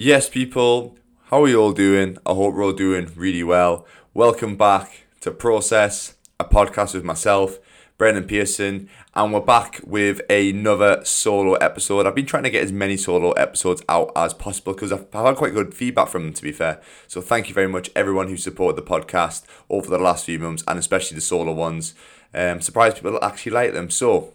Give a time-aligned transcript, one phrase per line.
[0.00, 2.18] Yes, people, how are you all doing?
[2.24, 3.84] I hope we're all doing really well.
[4.14, 7.58] Welcome back to Process, a podcast with myself,
[7.96, 12.06] Brendan Pearson, and we're back with another solo episode.
[12.06, 15.34] I've been trying to get as many solo episodes out as possible because I've, had
[15.34, 16.80] quite good feedback from them, to be fair.
[17.08, 20.62] So thank you very much, everyone who supported the podcast over the last few months,
[20.68, 21.94] and especially the solo ones.
[22.32, 23.90] Um, surprised people actually like them.
[23.90, 24.32] So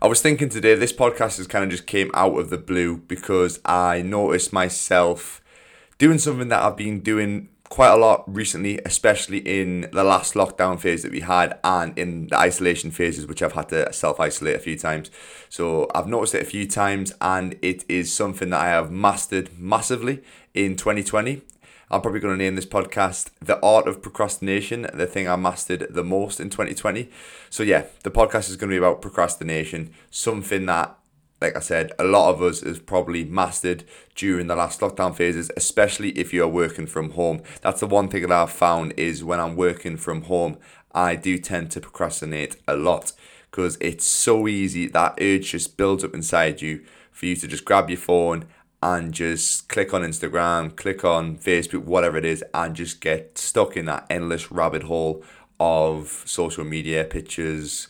[0.00, 2.98] I was thinking today, this podcast has kind of just came out of the blue
[2.98, 5.40] because I noticed myself
[5.96, 10.78] doing something that I've been doing quite a lot recently, especially in the last lockdown
[10.78, 14.56] phase that we had and in the isolation phases, which I've had to self isolate
[14.56, 15.10] a few times.
[15.48, 19.58] So I've noticed it a few times, and it is something that I have mastered
[19.58, 20.22] massively
[20.52, 21.40] in 2020.
[21.88, 25.86] I'm probably going to name this podcast The Art of Procrastination, the thing I mastered
[25.88, 27.08] the most in 2020.
[27.48, 30.98] So, yeah, the podcast is going to be about procrastination, something that,
[31.40, 33.84] like I said, a lot of us has probably mastered
[34.16, 37.40] during the last lockdown phases, especially if you're working from home.
[37.60, 40.58] That's the one thing that I've found is when I'm working from home,
[40.92, 43.12] I do tend to procrastinate a lot
[43.48, 44.88] because it's so easy.
[44.88, 48.46] That urge just builds up inside you for you to just grab your phone
[48.82, 53.76] and just click on Instagram, click on Facebook, whatever it is, and just get stuck
[53.76, 55.24] in that endless rabbit hole
[55.58, 57.88] of social media pictures.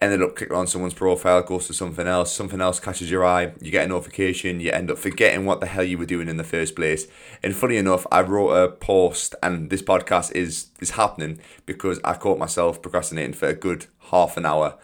[0.00, 3.52] Ended up clicking on someone's profile, goes to something else, something else catches your eye,
[3.60, 6.36] you get a notification, you end up forgetting what the hell you were doing in
[6.36, 7.08] the first place.
[7.42, 12.14] And funny enough, I wrote a post, and this podcast is is happening because I
[12.14, 14.78] caught myself procrastinating for a good half an hour.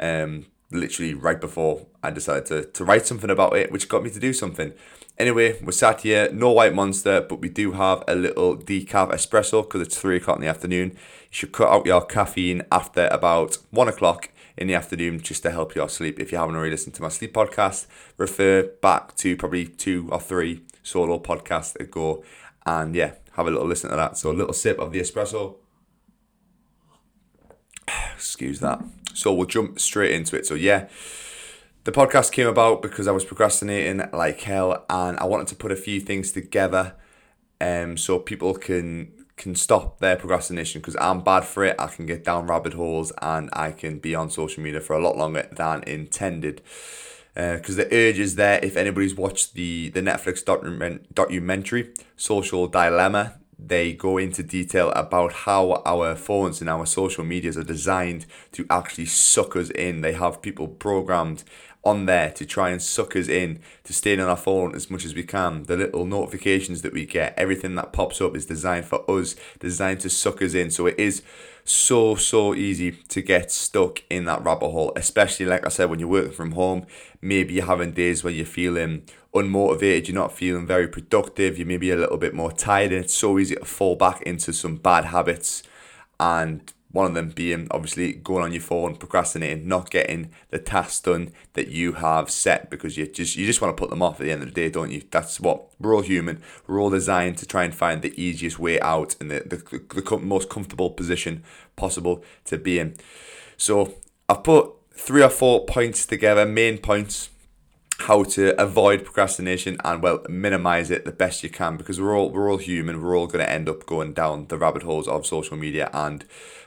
[0.00, 4.10] Um, literally right before I decided to, to write something about it, which got me
[4.10, 4.72] to do something.
[5.18, 9.62] Anyway, we're sat here, no white monster, but we do have a little decaf espresso
[9.62, 10.90] because it's three o'clock in the afternoon.
[10.90, 10.98] You
[11.30, 15.74] should cut out your caffeine after about one o'clock in the afternoon just to help
[15.74, 16.18] your sleep.
[16.18, 17.86] If you haven't already listened to my sleep podcast,
[18.18, 22.22] refer back to probably two or three solo podcasts ago
[22.64, 24.16] and yeah, have a little listen to that.
[24.18, 25.56] So a little sip of the espresso.
[28.14, 28.82] Excuse that.
[29.14, 30.46] So we'll jump straight into it.
[30.46, 30.88] So yeah,
[31.84, 35.72] the podcast came about because I was procrastinating like hell, and I wanted to put
[35.72, 36.94] a few things together,
[37.60, 41.76] um, so people can can stop their procrastination because I'm bad for it.
[41.78, 45.02] I can get down rabbit holes and I can be on social media for a
[45.02, 46.62] lot longer than intended.
[47.34, 48.58] Because uh, the urge is there.
[48.62, 55.32] If anybody's watched the the Netflix document, documentary Social Dilemma, they go into detail about
[55.32, 60.02] how our phones and our social medias are designed to actually suck us in.
[60.02, 61.42] They have people programmed
[61.82, 65.04] on there to try and suck us in to staying on our phone as much
[65.04, 65.62] as we can.
[65.62, 70.00] The little notifications that we get, everything that pops up is designed for us, designed
[70.00, 70.70] to suck us in.
[70.70, 71.22] So it is
[71.68, 75.98] so so easy to get stuck in that rabbit hole especially like i said when
[75.98, 76.86] you're working from home
[77.20, 79.02] maybe you're having days where you're feeling
[79.42, 83.04] unmotivated you're not feeling very productive you may be a little bit more tired and
[83.04, 85.62] it's so easy to fall back into some bad habits
[86.18, 91.00] and one of them being obviously going on your phone, procrastinating, not getting the tasks
[91.00, 94.18] done that you have set because you just you just want to put them off
[94.18, 95.02] at the end of the day, don't you?
[95.10, 96.40] That's what we're all human.
[96.66, 100.18] We're all designed to try and find the easiest way out and the, the, the
[100.18, 101.44] most comfortable position
[101.76, 102.96] possible to be in.
[103.58, 103.94] So
[104.28, 107.28] I've put three or four points together, main points
[107.98, 112.30] how to avoid procrastination and well minimize it the best you can because we're all
[112.30, 113.02] we're all human.
[113.02, 116.24] We're all going to end up going down the rabbit holes of social media and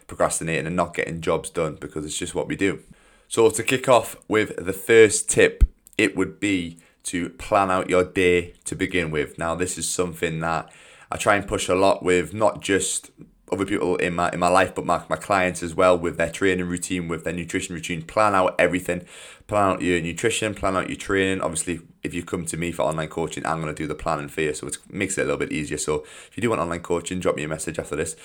[0.07, 2.79] procrastinating and not getting jobs done because it's just what we do.
[3.28, 5.63] So to kick off with the first tip
[5.97, 9.38] it would be to plan out your day to begin with.
[9.38, 10.72] Now this is something that
[11.12, 13.12] I try and push a lot with not just
[13.52, 16.30] other people in my in my life, but my, my clients as well with their
[16.30, 18.02] training routine, with their nutrition routine.
[18.02, 19.06] Plan out everything.
[19.48, 20.54] Plan out your nutrition.
[20.54, 21.42] Plan out your training.
[21.42, 24.42] Obviously, if you come to me for online coaching, I'm to do the planning for
[24.42, 25.78] you, so it makes it a little bit easier.
[25.78, 28.16] So if you do want online coaching, drop me a message after this.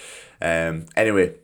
[0.41, 1.35] Um, anyway,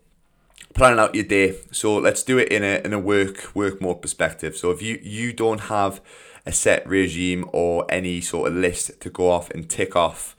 [0.74, 1.56] planning out your day.
[1.72, 4.56] So let's do it in a in a work work mode perspective.
[4.56, 6.00] So if you you don't have
[6.46, 10.36] a set regime or any sort of list to go off and tick off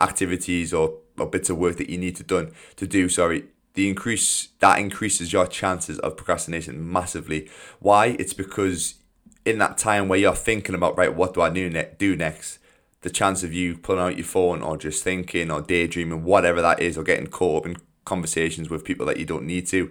[0.00, 3.08] activities or or bits of work that you need to done to do.
[3.08, 3.44] Sorry,
[3.74, 7.48] the increase that increases your chances of procrastination massively.
[7.78, 8.16] Why?
[8.18, 8.94] It's because
[9.44, 12.58] in that time where you're thinking about right, what do I do ne- do next?
[13.02, 16.80] The chance of you pulling out your phone or just thinking or daydreaming, whatever that
[16.80, 19.90] is, or getting caught up in conversations with people that you don't need to,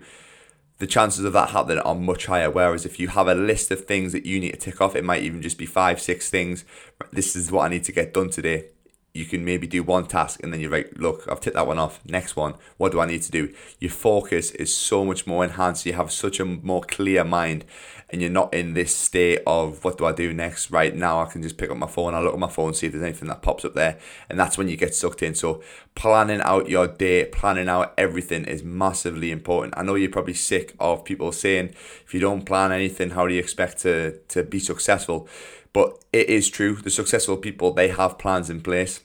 [0.77, 2.51] the chances of that happening are much higher.
[2.51, 5.03] Whereas if you have a list of things that you need to tick off, it
[5.03, 6.63] might even just be five, six things.
[7.11, 8.65] This is what I need to get done today
[9.13, 11.79] you can maybe do one task and then you're like, look, I've ticked that one
[11.79, 11.99] off.
[12.05, 13.53] Next one, what do I need to do?
[13.79, 15.85] Your focus is so much more enhanced.
[15.85, 17.65] You have such a more clear mind.
[18.11, 20.71] And you're not in this state of what do I do next?
[20.71, 22.87] Right now I can just pick up my phone I look at my phone see
[22.87, 23.97] if there's anything that pops up there
[24.29, 25.35] and that's when you get sucked in.
[25.35, 25.61] So
[25.95, 29.73] planning out your day planning out everything is massively important.
[29.77, 31.73] I know you're probably sick of people saying
[32.05, 35.27] if you don't plan anything how do you expect to to be successful?
[35.71, 39.01] But it is true the successful people they have plans in place.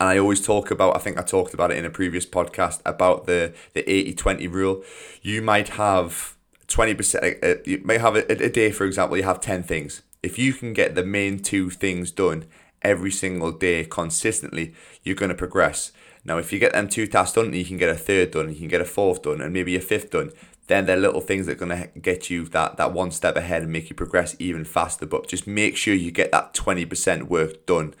[0.00, 2.80] And I always talk about I think I talked about it in a previous podcast
[2.84, 4.82] about the the 80-20 rule.
[5.22, 6.35] You might have
[6.68, 10.02] 20%, uh, uh, you may have a, a day, for example, you have 10 things.
[10.22, 12.46] If you can get the main two things done
[12.82, 15.92] every single day consistently, you're going to progress.
[16.24, 18.56] Now, if you get them two tasks done, you can get a third done, you
[18.56, 20.32] can get a fourth done, and maybe a fifth done.
[20.66, 23.62] Then they're little things that are going to get you that, that one step ahead
[23.62, 25.06] and make you progress even faster.
[25.06, 27.94] But just make sure you get that 20% work done.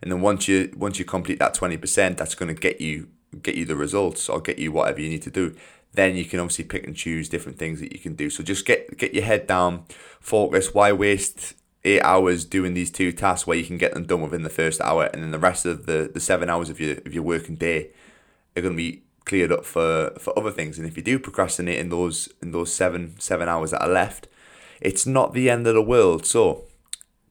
[0.00, 3.08] And then once you once you complete that 20%, that's going to get you
[3.40, 5.56] get you the results or get you whatever you need to do
[5.94, 8.30] then you can obviously pick and choose different things that you can do.
[8.30, 9.84] So just get get your head down,
[10.20, 10.74] focus.
[10.74, 11.54] Why waste
[11.84, 14.80] eight hours doing these two tasks where you can get them done within the first
[14.80, 17.56] hour, and then the rest of the, the seven hours of your of your working
[17.56, 17.90] day
[18.56, 20.78] are going to be cleared up for for other things.
[20.78, 24.28] And if you do procrastinate in those in those seven seven hours that are left,
[24.80, 26.24] it's not the end of the world.
[26.26, 26.64] So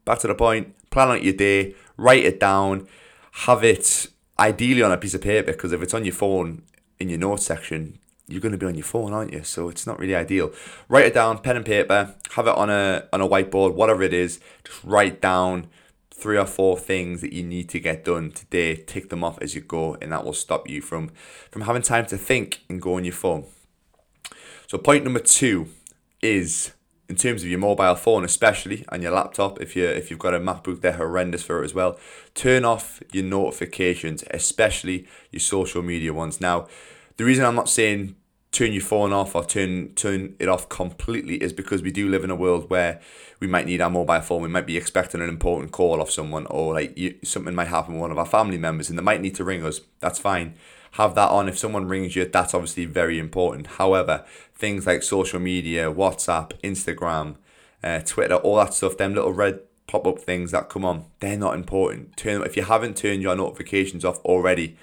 [0.05, 0.75] back to the point.
[0.89, 2.85] Plan out your day, write it down,
[3.31, 6.63] have it ideally on a piece of paper because if it's on your phone
[6.99, 7.97] in your notes section,
[8.31, 9.43] you're going to be on your phone, aren't you?
[9.43, 10.51] So it's not really ideal.
[10.87, 14.13] Write it down, pen and paper, have it on a on a whiteboard, whatever it
[14.13, 14.39] is.
[14.63, 15.67] Just write down
[16.13, 18.75] three or four things that you need to get done today.
[18.75, 21.11] Tick them off as you go, and that will stop you from
[21.49, 23.45] from having time to think and go on your phone.
[24.67, 25.67] So point number two
[26.21, 26.71] is
[27.09, 29.61] in terms of your mobile phone, especially and your laptop.
[29.61, 31.99] If you if you've got a MacBook, they're horrendous for it as well.
[32.35, 36.39] Turn off your notifications, especially your social media ones.
[36.39, 36.67] Now,
[37.17, 38.15] the reason I'm not saying
[38.51, 42.23] turn your phone off or turn turn it off completely is because we do live
[42.23, 42.99] in a world where
[43.39, 44.41] we might need our mobile phone.
[44.41, 47.93] We might be expecting an important call off someone, or like you, something might happen
[47.93, 49.81] with one of our family members, and they might need to ring us.
[49.99, 50.55] That's fine.
[50.91, 51.47] Have that on.
[51.47, 53.67] If someone rings you, that's obviously very important.
[53.67, 57.37] However, things like social media, WhatsApp, Instagram,
[57.81, 61.37] uh, Twitter, all that stuff, them little red pop up things that come on, they're
[61.37, 62.17] not important.
[62.17, 64.77] Turn if you haven't turned your notifications off already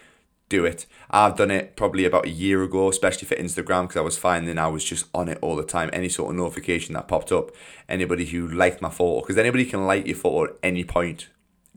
[0.48, 0.86] do it.
[1.10, 4.58] I've done it probably about a year ago, especially for Instagram, because I was finding
[4.58, 5.90] I was just on it all the time.
[5.92, 7.50] Any sort of notification that popped up,
[7.88, 11.28] anybody who liked my photo, because anybody can like your photo at any point,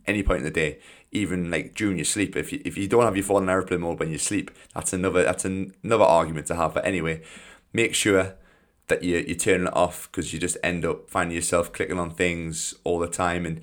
[0.08, 0.80] any point in the day,
[1.12, 2.36] even like during your sleep.
[2.36, 4.94] If you, if you don't have your phone in airplane mode when you sleep, that's
[4.94, 6.74] another that's an, another argument to have.
[6.74, 7.22] But anyway,
[7.74, 8.36] make sure
[8.88, 12.12] that you you turn it off because you just end up finding yourself clicking on
[12.12, 13.62] things all the time and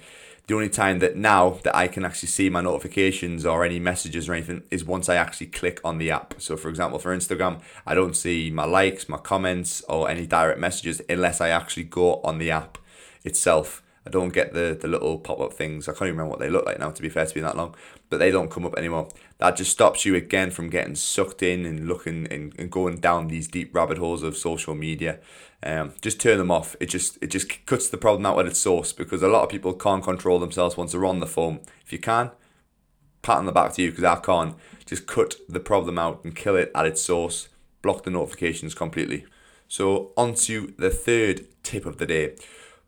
[0.49, 4.31] the only time that now that I can actually see my notifications or any messages
[4.31, 6.35] or anything is once I actually click on the app.
[6.39, 10.59] So, for example, for Instagram, I don't see my likes, my comments, or any direct
[10.59, 12.79] messages unless I actually go on the app
[13.25, 13.83] itself.
[14.07, 15.87] I don't get the, the little pop up things.
[15.87, 17.57] I can't even remember what they look like now, to be fair, to be that
[17.59, 17.75] long,
[18.09, 19.09] but they don't come up anymore.
[19.39, 23.29] That just stops you again from getting sucked in and looking and, and going down
[23.29, 25.21] these deep rabbit holes of social media.
[25.63, 26.75] Um, just turn them off.
[26.81, 29.49] It just it just cuts the problem out at its source because a lot of
[29.49, 31.61] people can't control themselves once they're on the phone.
[31.85, 32.33] If you can,
[33.23, 34.57] pat on the back to you because I can't.
[34.87, 37.49] Just cut the problem out and kill it at its source.
[37.83, 39.27] Block the notifications completely.
[39.69, 42.35] So on to the third tip of the day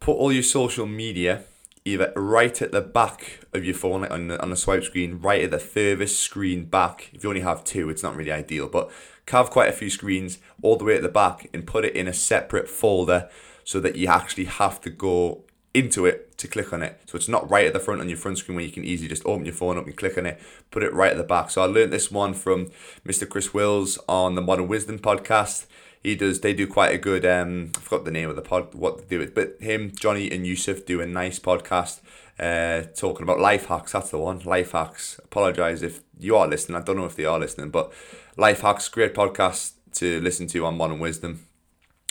[0.01, 1.45] put all your social media
[1.91, 5.21] either right at the back of your phone like on the, on the swipe screen,
[5.21, 7.11] right at the furthest screen back.
[7.13, 8.91] If you only have two, it's not really ideal, but
[9.27, 12.09] carve quite a few screens all the way at the back and put it in
[12.09, 13.29] a separate folder
[13.65, 17.01] so that you actually have to go into it to click on it.
[17.07, 19.09] So it's not right at the front on your front screen where you can easily
[19.09, 21.51] just open your phone up and click on it, put it right at the back.
[21.51, 22.71] So I learned this one from
[23.07, 23.29] Mr.
[23.29, 25.67] Chris Wills on the Modern Wisdom podcast
[26.03, 26.41] he does.
[26.41, 27.25] They do quite a good.
[27.25, 28.75] Um, I forgot the name of the pod.
[28.75, 32.01] What they do it, but him, Johnny, and Yusuf do a nice podcast.
[32.39, 33.93] Uh, talking about life hacks.
[33.93, 34.39] That's the one.
[34.41, 35.21] Life hacks.
[35.23, 36.81] Apologize if you are listening.
[36.81, 37.93] I don't know if they are listening, but
[38.37, 38.89] life hacks.
[38.89, 41.47] Great podcast to listen to on Modern Wisdom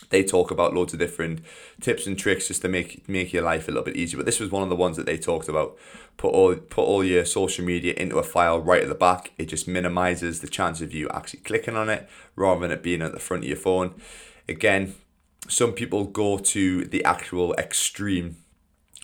[0.10, 1.42] they talk about loads of different
[1.82, 4.18] tips and tricks just to make make your life a little bit easier.
[4.18, 5.78] But this was one of the ones that they talked about.
[6.18, 9.32] Put all put all your social media into a file right at the back.
[9.38, 13.02] It just minimizes the chance of you actually clicking on it rather than it being
[13.02, 13.94] at the front of your phone.
[14.48, 14.96] Again,
[15.48, 18.38] some people go to the actual extreme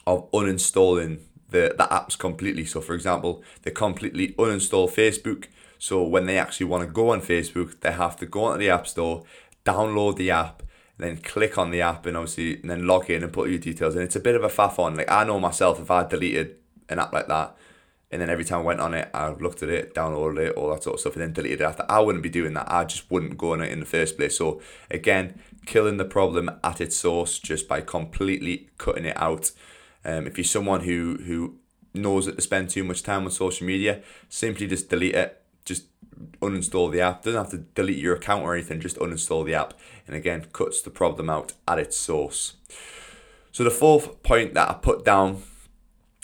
[0.08, 1.20] of uninstalling
[1.50, 2.66] the, the apps completely.
[2.66, 5.46] So for example, they completely uninstall Facebook.
[5.78, 8.70] So when they actually want to go on Facebook, they have to go onto the
[8.70, 9.24] App Store,
[9.66, 10.64] download the app,
[10.98, 13.96] then click on the app and obviously and then log in and put your details
[13.96, 14.02] in.
[14.02, 14.96] It's a bit of a faff on.
[14.96, 16.56] Like I know myself, if I deleted
[16.90, 17.56] an app like that,
[18.12, 20.70] and then every time I went on it, I looked at it, downloaded it, all
[20.70, 21.86] that sort of stuff, and then deleted it after.
[21.90, 22.72] I wouldn't be doing that.
[22.72, 24.38] I just wouldn't go on it in the first place.
[24.38, 29.52] So again, killing the problem at its source just by completely cutting it out.
[30.06, 31.56] Um, if you're someone who who
[31.94, 35.42] knows that to spend too much time on social media, simply just delete it.
[36.42, 37.24] Uninstall the app.
[37.24, 38.80] Doesn't have to delete your account or anything.
[38.80, 39.74] Just uninstall the app,
[40.08, 42.54] and again, cuts the problem out at its source.
[43.52, 45.44] So the fourth point that I put down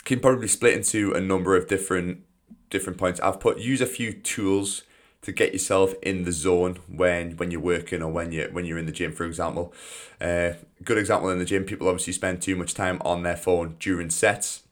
[0.04, 2.24] can probably split into a number of different
[2.70, 3.20] different points.
[3.20, 4.82] I've put use a few tools
[5.22, 8.78] to get yourself in the zone when when you're working or when you when you're
[8.78, 9.72] in the gym, for example.
[10.20, 13.76] Uh, good example in the gym, people obviously spend too much time on their phone
[13.78, 14.64] during sets.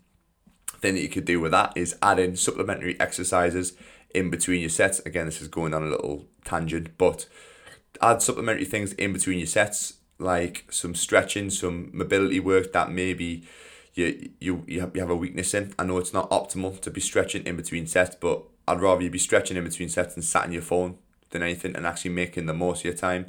[0.80, 3.74] Thing that you could do with that is add in supplementary exercises
[4.14, 5.00] in between your sets.
[5.00, 7.26] Again, this is going on a little tangent, but
[8.00, 13.45] add supplementary things in between your sets, like some stretching, some mobility work that maybe
[13.95, 15.75] you you you have, you have a weakness in.
[15.79, 19.11] I know it's not optimal to be stretching in between sets, but I'd rather you
[19.11, 20.99] be stretching in between sets and sat on your phone
[21.31, 23.26] than anything, and actually making the most of your time.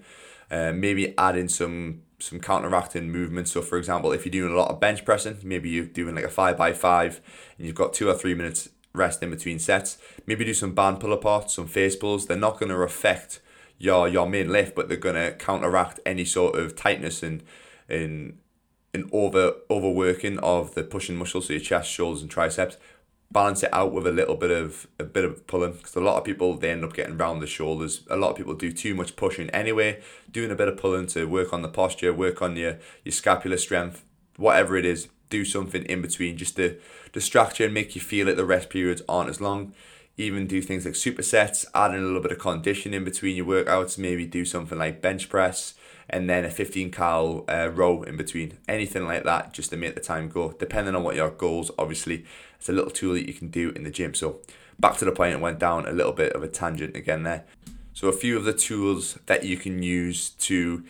[0.49, 3.51] Uh, maybe adding some some counteracting movements.
[3.51, 6.25] So, for example, if you're doing a lot of bench pressing, maybe you're doing like
[6.25, 7.21] a five by five,
[7.57, 9.97] and you've got two or three minutes rest in between sets.
[10.25, 12.25] Maybe do some band pull aparts, some face pulls.
[12.25, 13.41] They're not going to affect
[13.77, 17.43] your your main lift, but they're going to counteract any sort of tightness and
[17.89, 18.37] in
[18.93, 22.77] an over overworking of the pushing muscles, so your chest, shoulders, and triceps.
[23.31, 26.17] Balance it out with a little bit of a bit of pulling because a lot
[26.17, 28.03] of people they end up getting round the shoulders.
[28.09, 30.01] A lot of people do too much pushing anyway.
[30.29, 33.57] Doing a bit of pulling to work on the posture, work on your your scapular
[33.57, 34.03] strength,
[34.35, 35.07] whatever it is.
[35.29, 36.77] Do something in between just to
[37.11, 38.35] distract you and make you feel it.
[38.35, 39.73] The rest periods aren't as long
[40.17, 43.97] even do things like supersets, add in a little bit of conditioning between your workouts,
[43.97, 45.73] maybe do something like bench press,
[46.09, 48.57] and then a 15 cal uh, row in between.
[48.67, 50.51] Anything like that just to make the time go.
[50.51, 52.25] Depending on what your goals, obviously,
[52.57, 54.13] it's a little tool that you can do in the gym.
[54.13, 54.39] So
[54.79, 57.45] back to the point, it went down a little bit of a tangent again there.
[57.93, 60.83] So a few of the tools that you can use to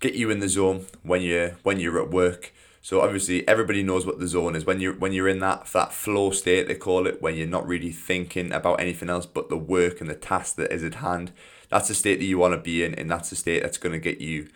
[0.00, 2.52] get you in the zone when you're when you're at work.
[2.88, 4.64] So obviously everybody knows what the zone is.
[4.64, 7.66] When you're when you're in that that flow state they call it, when you're not
[7.66, 11.32] really thinking about anything else but the work and the task that is at hand
[11.68, 13.92] that's the state that you want to be in, and that's the state that's going
[13.92, 14.48] to get you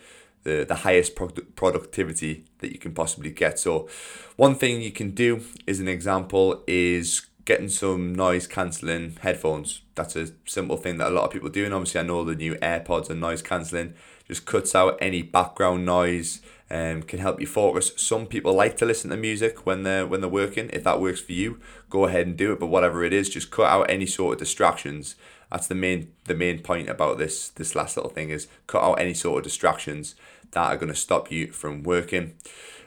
[0.44, 3.58] the, the highest pro- productivity that you can possibly get.
[3.58, 3.88] So,
[4.36, 9.82] one thing you can do, is an example, is getting some noise cancelling headphones.
[9.94, 12.34] That's a simple thing that a lot of people do, and obviously, I know the
[12.34, 13.94] new AirPods and noise cancelling
[14.26, 16.40] just cuts out any background noise.
[16.70, 17.92] Um, can help you focus.
[17.96, 20.70] Some people like to listen to music when they're when they're working.
[20.72, 21.60] If that works for you,
[21.90, 22.60] go ahead and do it.
[22.60, 25.16] But whatever it is, just cut out any sort of distractions
[25.52, 28.94] that's the main the main point about this this last little thing is cut out
[28.94, 30.14] any sort of distractions
[30.52, 32.34] that are going to stop you from working.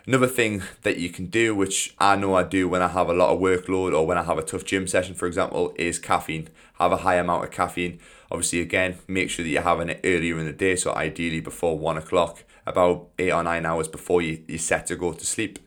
[0.08, 3.14] Another thing that you can do, which I know I do when I have a
[3.14, 6.50] lot of workload or when I have a tough gym session, for example, is caffeine.
[6.76, 8.00] Have a high amount of caffeine.
[8.30, 11.80] Obviously, again, make sure that you're having it earlier in the day, so ideally before
[11.80, 15.58] one o'clock, about eight or nine hours before you, you're set to go to sleep.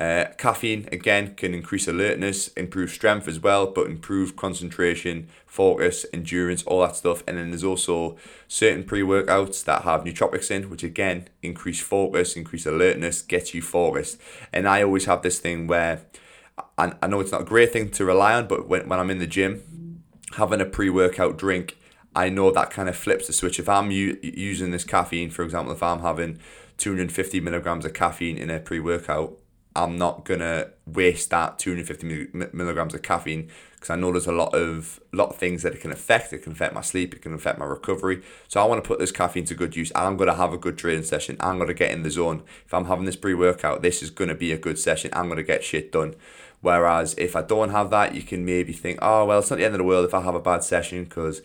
[0.00, 6.62] Uh, caffeine again can increase alertness, improve strength as well, but improve concentration, focus, endurance,
[6.62, 7.22] all that stuff.
[7.28, 8.16] And then there's also
[8.48, 13.60] certain pre workouts that have nootropics in, which again increase focus, increase alertness, get you
[13.60, 14.18] focused.
[14.54, 16.00] And I always have this thing where
[16.78, 19.10] I, I know it's not a great thing to rely on, but when, when I'm
[19.10, 20.02] in the gym,
[20.36, 21.76] having a pre workout drink,
[22.16, 23.60] I know that kind of flips the switch.
[23.60, 26.38] If I'm u- using this caffeine, for example, if I'm having
[26.78, 29.36] 250 milligrams of caffeine in a pre workout,
[29.84, 34.54] I'm not gonna waste that 250 milligrams of caffeine because I know there's a lot
[34.54, 36.32] of lot of things that it can affect.
[36.32, 37.14] It can affect my sleep.
[37.14, 38.22] It can affect my recovery.
[38.48, 39.90] So I want to put this caffeine to good use.
[39.94, 41.36] I'm gonna have a good training session.
[41.40, 42.42] I'm gonna get in the zone.
[42.66, 45.10] If I'm having this pre workout, this is gonna be a good session.
[45.14, 46.14] I'm gonna get shit done.
[46.60, 49.64] Whereas if I don't have that, you can maybe think, oh well, it's not the
[49.64, 51.40] end of the world if I have a bad session because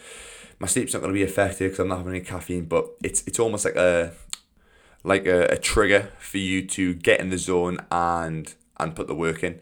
[0.60, 2.66] my sleep's not going to be affected because I'm not having any caffeine.
[2.66, 4.14] But it's it's almost like a
[5.06, 9.16] like a, a trigger for you to get in the zone and and put the
[9.16, 9.60] work in.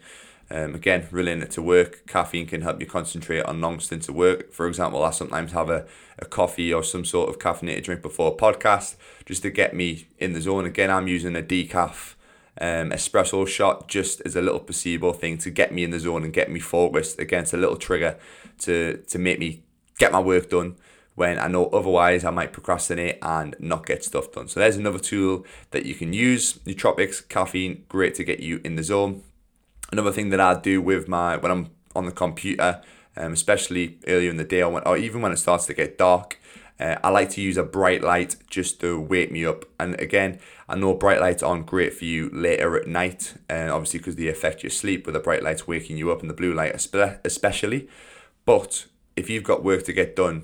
[0.50, 4.14] Um, again, relating it to work, caffeine can help you concentrate on long stints of
[4.14, 4.52] work.
[4.52, 5.86] For example, I sometimes have a,
[6.18, 10.08] a coffee or some sort of caffeinated drink before a podcast just to get me
[10.18, 10.66] in the zone.
[10.66, 12.14] Again, I'm using a decaf
[12.60, 16.24] um, espresso shot just as a little placebo thing to get me in the zone
[16.24, 18.16] and get me focused against a little trigger
[18.60, 19.62] to, to make me
[19.98, 20.76] get my work done
[21.14, 24.48] when I know otherwise I might procrastinate and not get stuff done.
[24.48, 26.54] So there's another tool that you can use.
[26.66, 29.22] Nootropics, caffeine, great to get you in the zone.
[29.92, 32.82] Another thing that I do with my when I'm on the computer,
[33.16, 35.98] um, especially earlier in the day or, when, or even when it starts to get
[35.98, 36.38] dark,
[36.80, 39.64] Uh, I like to use a bright light just to wake me up.
[39.78, 43.74] And again, I know bright lights aren't great for you later at night, and uh,
[43.74, 46.34] obviously because they affect your sleep, with the bright lights waking you up and the
[46.34, 46.74] blue light
[47.24, 47.88] especially.
[48.44, 50.42] But if you've got work to get done,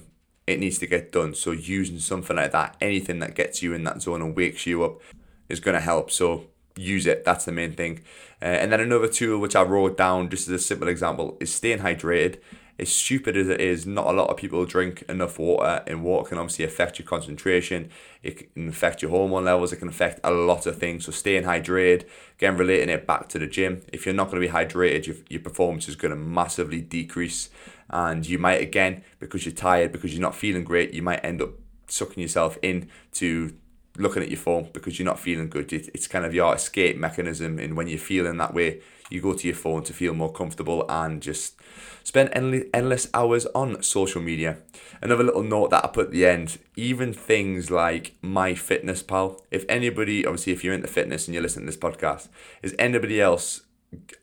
[0.51, 1.35] it needs to get done.
[1.35, 4.85] So using something like that, anything that gets you in that zone and wakes you
[4.85, 5.01] up,
[5.49, 6.11] is going to help.
[6.11, 7.25] So use it.
[7.25, 8.01] That's the main thing.
[8.43, 11.53] Uh, and then another tool which I wrote down, just as a simple example, is
[11.53, 12.41] staying hydrated.
[12.79, 16.31] As stupid as it is, not a lot of people drink enough water, and water
[16.31, 17.91] can obviously affect your concentration.
[18.23, 19.71] It can affect your hormone levels.
[19.71, 21.05] It can affect a lot of things.
[21.05, 22.07] So staying hydrated,
[22.39, 23.83] again, relating it back to the gym.
[23.93, 27.51] If you're not going to be hydrated, your, your performance is going to massively decrease,
[27.91, 31.43] and you might again because you're tired, because you're not feeling great, you might end
[31.43, 31.51] up
[31.87, 33.53] sucking yourself in to
[33.97, 35.73] looking at your phone because you're not feeling good.
[35.73, 38.81] It's kind of your escape mechanism, and when you're feeling that way,
[39.11, 41.61] you go to your phone to feel more comfortable and just
[42.05, 44.59] spend endless hours on social media.
[45.03, 50.25] Another little note that I put at the end, even things like MyFitnessPal If anybody,
[50.25, 52.29] obviously, if you're into fitness and you're listening to this podcast,
[52.63, 53.63] is anybody else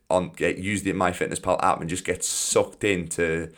[0.09, 3.51] on get use the MyFitnessPal app and just get sucked into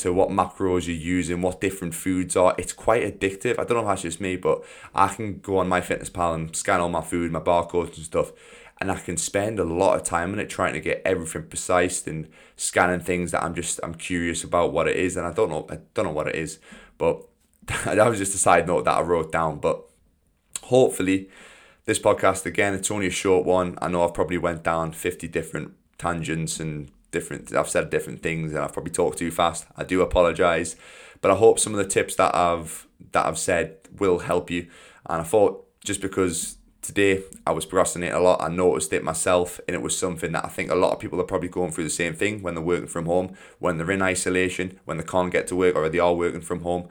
[0.00, 2.54] to what macros you're using, what different foods are.
[2.56, 3.58] It's quite addictive.
[3.58, 4.64] I don't know if that's just me, but
[4.94, 8.32] I can go on MyFitnessPal and scan all my food, my barcodes and stuff,
[8.80, 12.06] and I can spend a lot of time on it trying to get everything precise
[12.06, 15.50] and scanning things that I'm just I'm curious about what it is, and I don't
[15.50, 16.58] know I don't know what it is,
[16.96, 17.22] but
[17.84, 19.58] that was just a side note that I wrote down.
[19.60, 19.84] But
[20.62, 21.28] hopefully,
[21.84, 23.78] this podcast again, it's only a short one.
[23.80, 28.52] I know I've probably went down fifty different tangents and different I've said different things
[28.52, 29.66] and I've probably talked too fast.
[29.76, 30.76] I do apologize,
[31.20, 34.68] but I hope some of the tips that I've that I've said will help you.
[35.08, 39.60] And I thought just because today I was procrastinating a lot, I noticed it myself,
[39.66, 41.84] and it was something that I think a lot of people are probably going through
[41.84, 45.32] the same thing when they're working from home, when they're in isolation, when they can't
[45.32, 46.88] get to work or they are working from home.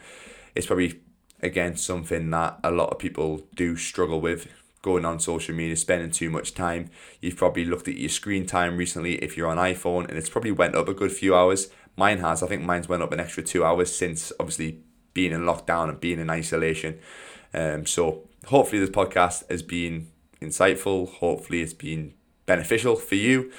[0.56, 1.00] It's probably
[1.42, 4.48] again something that a lot of people do struggle with
[4.82, 6.90] going on social media, spending too much time.
[7.22, 10.52] You've probably looked at your screen time recently if you're on iPhone, and it's probably
[10.52, 11.70] went up a good few hours.
[11.96, 12.42] Mine has.
[12.42, 14.80] I think mine's went up an extra two hours since obviously
[15.14, 17.00] being in lockdown and being in isolation.
[17.54, 20.08] Um, so hopefully this podcast has been
[20.42, 21.10] insightful.
[21.16, 22.14] Hopefully it's been
[22.46, 23.52] beneficial for you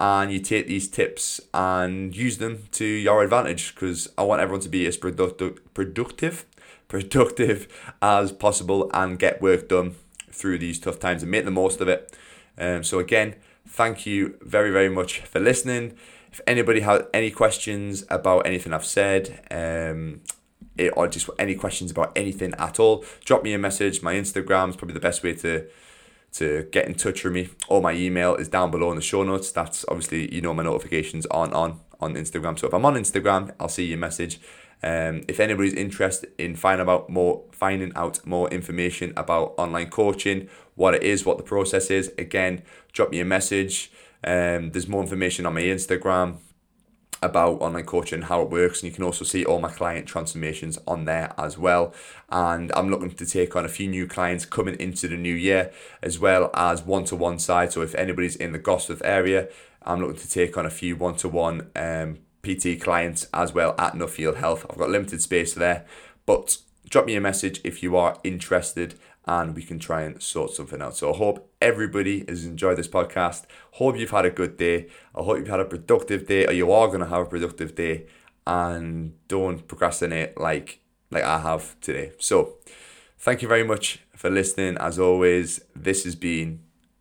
[0.00, 4.60] and you take these tips and use them to your advantage because I want everyone
[4.62, 6.46] to be as productive productive
[6.88, 7.68] productive
[8.00, 9.96] as possible and get work done
[10.32, 12.16] through these tough times and make the most of it.
[12.56, 13.36] Um, so again,
[13.66, 15.94] thank you very very much for listening.
[16.32, 20.20] If anybody has any questions about anything I've said, um,
[20.76, 24.02] it, or just any questions about anything at all, drop me a message.
[24.02, 25.66] My Instagram is probably the best way to
[26.30, 27.48] to get in touch with me.
[27.68, 29.50] Or my email is down below in the show notes.
[29.50, 32.58] That's obviously you know my notifications aren't on on Instagram.
[32.58, 34.40] So if I'm on Instagram, I'll see your message.
[34.82, 40.48] Um, if anybody's interested in finding out more, finding out more information about online coaching,
[40.74, 42.62] what it is, what the process is, again,
[42.92, 43.90] drop me a message.
[44.24, 46.38] Um, there's more information on my Instagram
[47.20, 50.78] about online coaching, how it works, and you can also see all my client transformations
[50.86, 51.92] on there as well.
[52.28, 55.72] And I'm looking to take on a few new clients coming into the new year,
[56.02, 57.72] as well as one to one side.
[57.72, 59.48] So if anybody's in the Gosforth area,
[59.82, 62.18] I'm looking to take on a few one to one um
[62.56, 64.66] PT clients as well at Nuffield Health.
[64.68, 65.84] I've got limited space there,
[66.26, 66.58] but
[66.88, 70.80] drop me a message if you are interested and we can try and sort something
[70.80, 70.96] out.
[70.96, 73.44] So I hope everybody has enjoyed this podcast.
[73.72, 74.88] Hope you've had a good day.
[75.14, 77.74] I hope you've had a productive day or you are going to have a productive
[77.74, 78.06] day
[78.46, 80.80] and don't procrastinate like
[81.10, 82.12] like I have today.
[82.18, 82.56] So
[83.18, 84.76] thank you very much for listening.
[84.78, 86.60] As always, this has been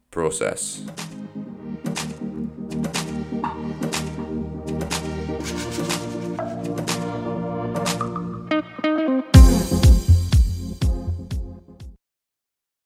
[0.10, 0.82] Process.